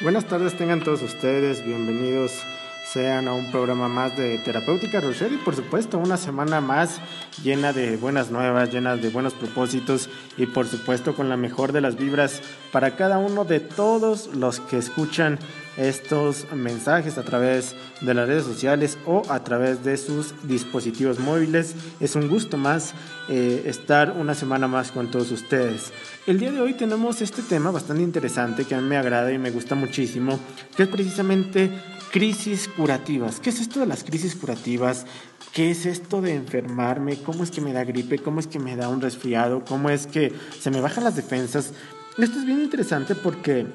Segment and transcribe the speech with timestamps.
[0.00, 2.42] Buenas tardes tengan todos ustedes, bienvenidos
[2.92, 7.00] sean a un programa más de Terapéutica Rocher y por supuesto una semana más
[7.42, 11.80] llena de buenas nuevas, llena de buenos propósitos y por supuesto con la mejor de
[11.80, 12.42] las vibras
[12.72, 15.38] para cada uno de todos los que escuchan
[15.76, 21.74] estos mensajes a través de las redes sociales o a través de sus dispositivos móviles.
[22.00, 22.94] Es un gusto más
[23.28, 25.92] eh, estar una semana más con todos ustedes.
[26.26, 29.38] El día de hoy tenemos este tema bastante interesante que a mí me agrada y
[29.38, 30.38] me gusta muchísimo,
[30.76, 31.70] que es precisamente
[32.12, 33.40] crisis curativas.
[33.40, 35.06] ¿Qué es esto de las crisis curativas?
[35.52, 37.16] ¿Qué es esto de enfermarme?
[37.22, 38.18] ¿Cómo es que me da gripe?
[38.18, 39.64] ¿Cómo es que me da un resfriado?
[39.64, 41.72] ¿Cómo es que se me bajan las defensas?
[42.18, 43.66] Esto es bien interesante porque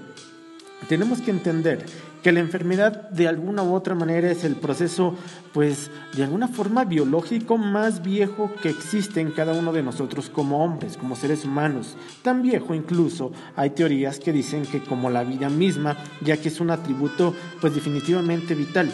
[0.88, 1.85] tenemos que entender
[2.23, 5.16] que la enfermedad de alguna u otra manera es el proceso,
[5.53, 10.63] pues, de alguna forma biológico más viejo que existe en cada uno de nosotros como
[10.63, 11.97] hombres, como seres humanos.
[12.22, 16.59] Tan viejo incluso hay teorías que dicen que como la vida misma, ya que es
[16.59, 18.92] un atributo, pues, definitivamente vital.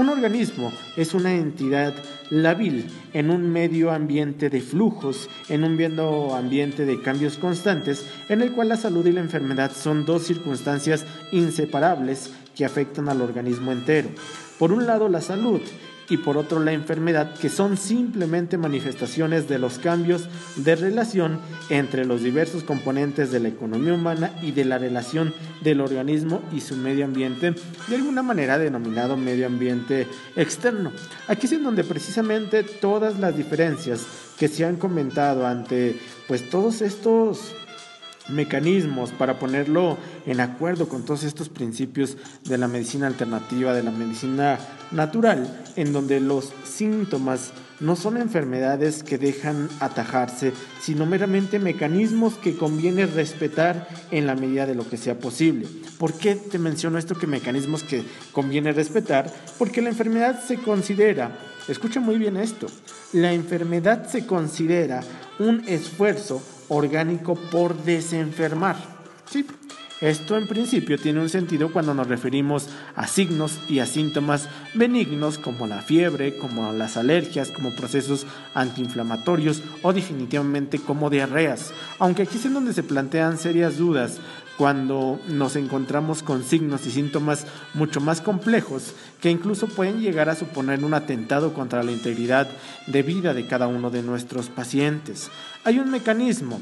[0.00, 1.92] Un organismo es una entidad
[2.30, 8.40] labil en un medio ambiente de flujos, en un medio ambiente de cambios constantes, en
[8.40, 13.72] el cual la salud y la enfermedad son dos circunstancias inseparables que afectan al organismo
[13.72, 14.08] entero.
[14.58, 15.60] Por un lado la salud
[16.10, 21.38] y por otro la enfermedad, que son simplemente manifestaciones de los cambios de relación
[21.70, 26.60] entre los diversos componentes de la economía humana y de la relación del organismo y
[26.60, 27.54] su medio ambiente,
[27.86, 30.92] de alguna manera denominado medio ambiente externo.
[31.28, 34.04] Aquí es en donde precisamente todas las diferencias
[34.36, 37.54] que se han comentado ante pues todos estos
[38.30, 43.90] mecanismos para ponerlo en acuerdo con todos estos principios de la medicina alternativa, de la
[43.90, 44.58] medicina
[44.90, 52.56] natural, en donde los síntomas no son enfermedades que dejan atajarse, sino meramente mecanismos que
[52.56, 55.66] conviene respetar en la medida de lo que sea posible.
[55.98, 59.32] ¿Por qué te menciono esto que mecanismos que conviene respetar?
[59.58, 62.66] Porque la enfermedad se considera, escucha muy bien esto,
[63.12, 65.02] la enfermedad se considera
[65.38, 68.76] un esfuerzo orgánico por desenfermar.
[69.30, 69.44] Sí,
[70.00, 75.36] esto en principio tiene un sentido cuando nos referimos a signos y a síntomas benignos
[75.36, 81.74] como la fiebre, como las alergias, como procesos antiinflamatorios o definitivamente como diarreas.
[81.98, 84.20] Aunque aquí es en donde se plantean serias dudas
[84.60, 90.34] cuando nos encontramos con signos y síntomas mucho más complejos que incluso pueden llegar a
[90.36, 92.46] suponer un atentado contra la integridad
[92.86, 95.30] de vida de cada uno de nuestros pacientes.
[95.64, 96.60] Hay un mecanismo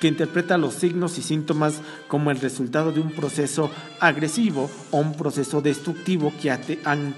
[0.00, 5.14] que interpreta los signos y síntomas como el resultado de un proceso agresivo o un
[5.14, 6.50] proceso destructivo que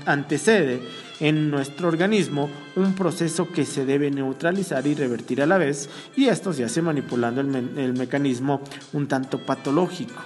[0.05, 0.83] antecede
[1.21, 6.27] en nuestro organismo un proceso que se debe neutralizar y revertir a la vez y
[6.27, 8.61] esto se hace manipulando el, el mecanismo
[8.93, 10.23] un tanto patológico.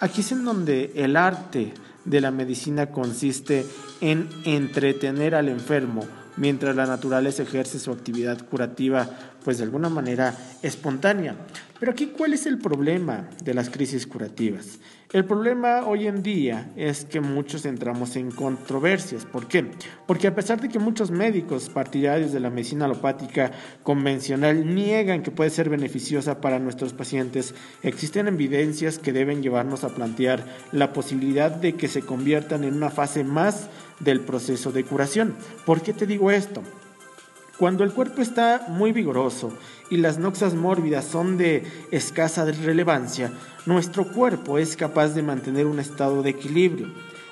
[0.00, 1.74] Aquí es en donde el arte
[2.04, 3.66] de la medicina consiste
[4.00, 9.08] en entretener al enfermo mientras la naturaleza ejerce su actividad curativa
[9.44, 11.36] pues de alguna manera espontánea.
[11.78, 14.78] Pero aquí, ¿cuál es el problema de las crisis curativas?
[15.12, 19.24] El problema hoy en día es que muchos entramos en controversias.
[19.24, 19.66] ¿Por qué?
[20.06, 23.50] Porque a pesar de que muchos médicos partidarios de la medicina alopática
[23.82, 29.88] convencional niegan que puede ser beneficiosa para nuestros pacientes, existen evidencias que deben llevarnos a
[29.88, 33.68] plantear la posibilidad de que se conviertan en una fase más
[33.98, 35.34] del proceso de curación.
[35.66, 36.62] ¿Por qué te digo esto?
[37.60, 39.52] Cuando el cuerpo está muy vigoroso
[39.90, 43.32] y las noxas mórbidas son de escasa relevancia,
[43.66, 46.86] nuestro cuerpo es capaz de mantener un estado de equilibrio.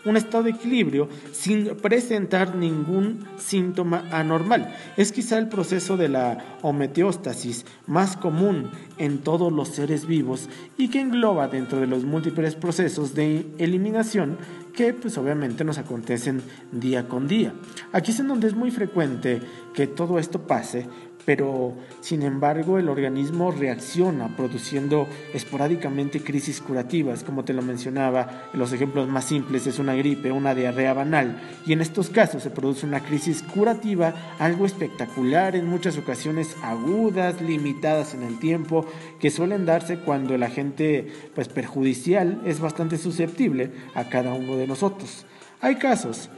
[0.09, 4.75] Un estado de equilibrio sin presentar ningún síntoma anormal.
[4.97, 10.49] Es quizá el proceso de la homeostasis más común en todos los seres vivos
[10.79, 14.39] y que engloba dentro de los múltiples procesos de eliminación
[14.73, 16.41] que pues obviamente nos acontecen
[16.73, 17.53] día con día.
[17.93, 19.43] Aquí es en donde es muy frecuente
[19.75, 20.87] que todo esto pase
[21.29, 28.73] pero sin embargo el organismo reacciona produciendo esporádicamente crisis curativas, como te lo mencionaba, los
[28.73, 32.87] ejemplos más simples es una gripe, una diarrea banal, y en estos casos se produce
[32.87, 38.87] una crisis curativa, algo espectacular, en muchas ocasiones agudas, limitadas en el tiempo,
[39.21, 44.67] que suelen darse cuando el agente pues perjudicial es bastante susceptible a cada uno de
[44.67, 45.27] nosotros.
[45.61, 46.31] Hay casos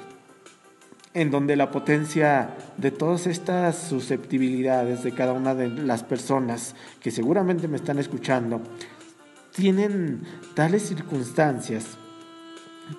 [1.13, 7.11] en donde la potencia de todas estas susceptibilidades de cada una de las personas que
[7.11, 8.61] seguramente me están escuchando
[9.53, 10.23] tienen
[10.55, 11.99] tales circunstancias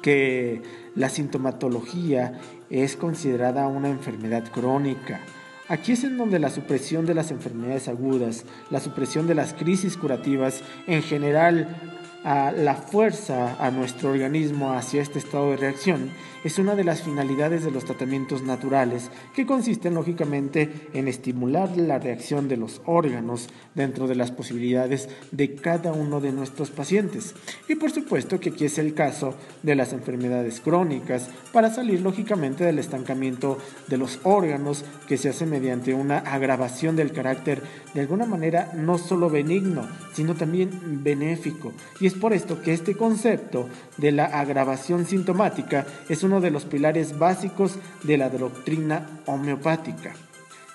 [0.02, 0.62] que
[0.96, 5.22] la sintomatología es considerada una enfermedad crónica.
[5.68, 9.96] Aquí es en donde la supresión de las enfermedades agudas, la supresión de las crisis
[9.96, 16.12] curativas en general a la fuerza a nuestro organismo hacia este estado de reacción
[16.44, 22.00] es una de las finalidades de los tratamientos naturales, que consisten lógicamente en estimular la
[22.00, 27.36] reacción de los órganos dentro de las posibilidades de cada uno de nuestros pacientes.
[27.68, 32.64] Y por supuesto que aquí es el caso de las enfermedades crónicas, para salir lógicamente
[32.64, 33.58] del estancamiento
[33.88, 37.62] de los órganos que se hace mediante una agravación del carácter
[37.94, 41.74] de alguna manera no solo benigno, sino también benéfico.
[42.00, 46.66] Y es por esto que este concepto de la agravación sintomática es uno de los
[46.66, 50.14] pilares básicos de la doctrina homeopática.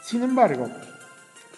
[0.02, 0.68] Sin embargo,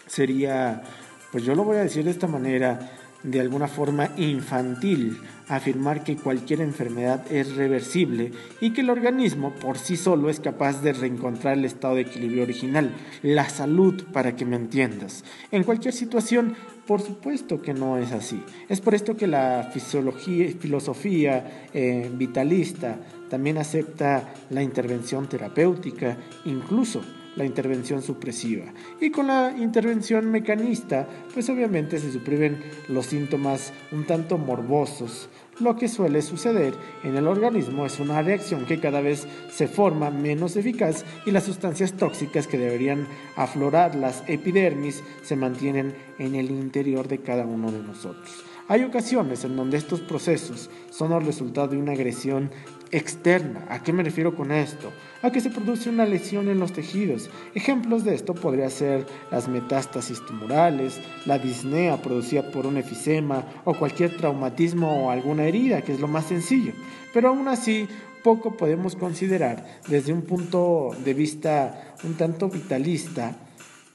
[0.06, 0.82] sería,
[1.30, 5.18] pues yo lo voy a decir de esta manera, de alguna forma infantil
[5.48, 10.82] afirmar que cualquier enfermedad es reversible y que el organismo por sí solo es capaz
[10.82, 15.24] de reencontrar el estado de equilibrio original, la salud, para que me entiendas.
[15.50, 16.54] En cualquier situación,
[16.86, 18.42] por supuesto que no es así.
[18.68, 22.98] Es por esto que la fisiología, filosofía eh, vitalista
[23.28, 27.02] también acepta la intervención terapéutica, incluso
[27.38, 28.64] la intervención supresiva.
[29.00, 35.30] Y con la intervención mecanista, pues obviamente se suprimen los síntomas un tanto morbosos.
[35.60, 36.74] Lo que suele suceder
[37.04, 41.44] en el organismo es una reacción que cada vez se forma menos eficaz y las
[41.44, 43.06] sustancias tóxicas que deberían
[43.36, 48.47] aflorar las epidermis se mantienen en el interior de cada uno de nosotros.
[48.70, 52.50] Hay ocasiones en donde estos procesos son el resultado de una agresión
[52.90, 53.64] externa.
[53.70, 54.92] ¿A qué me refiero con esto?
[55.22, 57.30] A que se produce una lesión en los tejidos.
[57.54, 63.72] Ejemplos de esto podría ser las metástasis tumorales, la disnea producida por un efisema o
[63.72, 66.74] cualquier traumatismo o alguna herida, que es lo más sencillo.
[67.14, 67.88] Pero aún así,
[68.22, 73.34] poco podemos considerar desde un punto de vista un tanto vitalista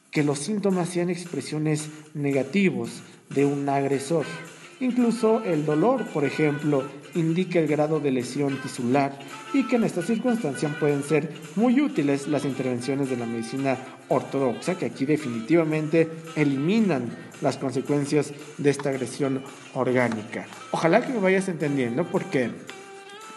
[0.09, 4.25] que los síntomas sean expresiones negativos de un agresor.
[4.83, 6.83] Incluso el dolor, por ejemplo,
[7.15, 9.17] indica el grado de lesión tisular
[9.53, 13.77] y que en esta circunstancia pueden ser muy útiles las intervenciones de la medicina
[14.09, 19.41] ortodoxa, que aquí definitivamente eliminan las consecuencias de esta agresión
[19.73, 20.47] orgánica.
[20.71, 22.51] Ojalá que me vayas entendiendo porque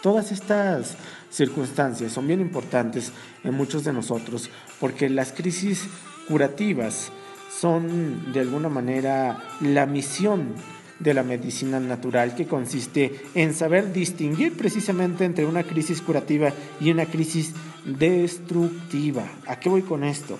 [0.03, 0.97] todas estas
[1.29, 3.13] circunstancias son bien importantes
[3.45, 4.49] en muchos de nosotros,
[4.81, 5.87] porque las crisis
[6.27, 7.09] curativas
[7.49, 10.53] son de alguna manera la misión
[10.99, 16.91] de la medicina natural que consiste en saber distinguir precisamente entre una crisis curativa y
[16.91, 17.53] una crisis
[17.85, 19.27] destructiva.
[19.45, 20.37] ¿A qué voy con esto?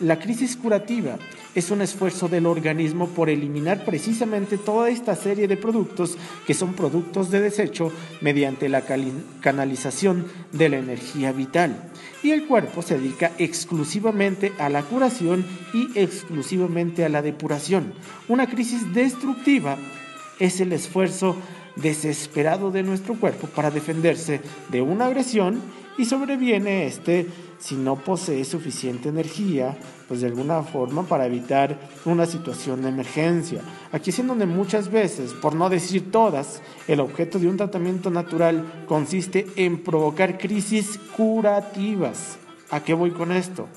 [0.00, 1.18] La crisis curativa
[1.54, 6.18] es un esfuerzo del organismo por eliminar precisamente toda esta serie de productos
[6.48, 8.82] que son productos de desecho mediante la
[9.40, 11.92] canalización de la energía vital.
[12.24, 17.94] Y el cuerpo se dedica exclusivamente a la curación y exclusivamente a la depuración.
[18.26, 19.78] Una crisis destructiva
[20.40, 21.36] es el esfuerzo
[21.76, 24.40] desesperado de nuestro cuerpo para defenderse
[24.70, 25.60] de una agresión
[25.96, 27.26] y sobreviene este
[27.58, 29.76] si no posee suficiente energía,
[30.06, 33.62] pues de alguna forma para evitar una situación de emergencia.
[33.90, 38.10] Aquí es en donde muchas veces, por no decir todas, el objeto de un tratamiento
[38.10, 42.36] natural consiste en provocar crisis curativas.
[42.70, 43.68] ¿A qué voy con esto?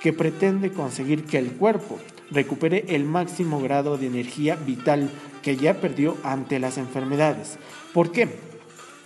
[0.00, 1.98] Que pretende conseguir que el cuerpo
[2.30, 5.10] recupere el máximo grado de energía vital
[5.42, 7.58] que ya perdió ante las enfermedades.
[7.92, 8.52] ¿Por qué?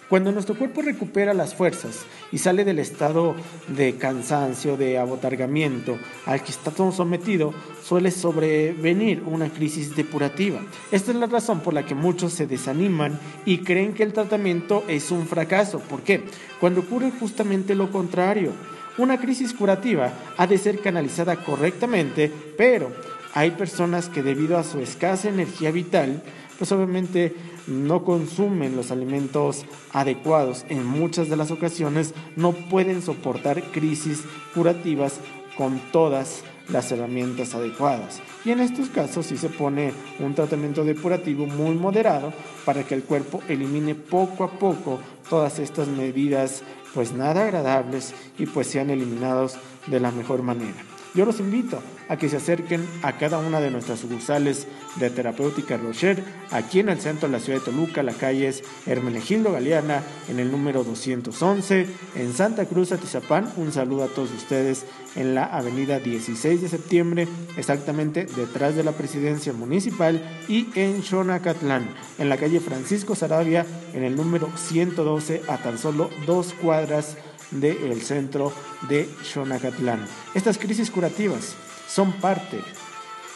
[0.09, 3.35] Cuando nuestro cuerpo recupera las fuerzas y sale del estado
[3.67, 7.53] de cansancio, de abotargamiento al que está todo sometido,
[7.83, 10.61] suele sobrevenir una crisis depurativa.
[10.93, 14.85] Esta es la razón por la que muchos se desaniman y creen que el tratamiento
[14.87, 15.81] es un fracaso.
[15.81, 16.23] ¿Por qué?
[16.61, 18.53] Cuando ocurre justamente lo contrario.
[18.99, 22.93] Una crisis curativa ha de ser canalizada correctamente, pero
[23.37, 26.23] hay personas que debido a su escasa energía vital,
[26.57, 27.35] pues obviamente
[27.67, 30.65] no consumen los alimentos adecuados.
[30.71, 34.25] En muchas de las ocasiones no pueden soportar crisis
[34.55, 35.21] curativas
[35.55, 38.23] con todas las herramientas adecuadas.
[38.47, 42.33] Y en estos casos sí se pone un tratamiento depurativo muy moderado
[42.65, 46.63] para que el cuerpo elimine poco a poco todas estas medidas
[46.95, 50.96] pues nada agradables y pues sean eliminados de la mejor manera.
[51.17, 55.79] Yo los invito a que se acerquen a cada una de nuestras sucursales de Terapéutica
[55.79, 60.03] Rocher, aquí en el centro de la ciudad de Toluca, la calle es Hermenegildo Galeana,
[60.29, 63.51] en el número 211, en Santa Cruz, Atizapán.
[63.57, 64.85] Un saludo a todos ustedes
[65.17, 71.89] en la avenida 16 de septiembre, exactamente detrás de la presidencia municipal, y en Xonacatlán,
[72.19, 77.17] en la calle Francisco Sarabia, en el número 112, a tan solo dos cuadras
[77.51, 78.53] del centro
[78.89, 80.07] de Xonacatlán.
[80.35, 81.55] Estas crisis curativas
[81.89, 82.61] son parte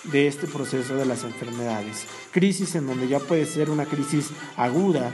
[0.05, 2.07] de este proceso de las enfermedades.
[2.33, 5.13] Crisis en donde ya puede ser una crisis aguda,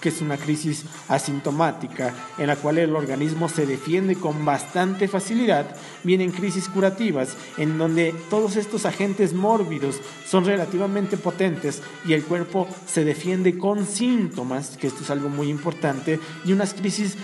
[0.00, 5.76] que es una crisis asintomática en la cual el organismo se defiende con bastante facilidad,
[6.02, 12.66] vienen crisis curativas en donde todos estos agentes mórbidos son relativamente potentes y el cuerpo
[12.86, 17.16] se defiende con síntomas, que esto es algo muy importante, y unas crisis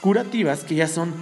[0.00, 1.12] curativas que ya son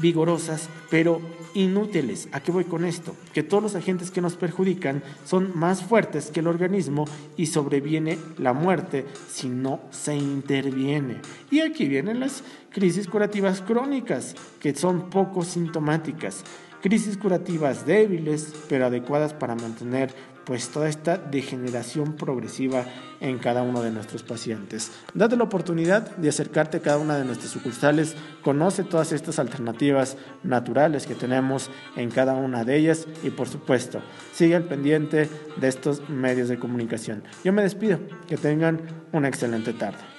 [0.00, 1.20] vigorosas, pero
[1.54, 2.28] inútiles.
[2.32, 3.14] ¿A qué voy con esto?
[3.32, 7.06] Que todos los agentes que nos perjudican son más fuertes que el organismo
[7.36, 11.20] y sobreviene la muerte si no se interviene.
[11.50, 16.44] Y aquí vienen las crisis curativas crónicas, que son poco sintomáticas.
[16.80, 20.14] Crisis curativas débiles, pero adecuadas para mantener
[20.48, 22.86] pues toda esta degeneración progresiva
[23.20, 24.90] en cada uno de nuestros pacientes.
[25.12, 30.16] Date la oportunidad de acercarte a cada una de nuestras sucursales, conoce todas estas alternativas
[30.42, 34.00] naturales que tenemos en cada una de ellas y por supuesto,
[34.32, 35.28] sigue al pendiente
[35.60, 37.24] de estos medios de comunicación.
[37.44, 38.80] Yo me despido, que tengan
[39.12, 40.17] una excelente tarde.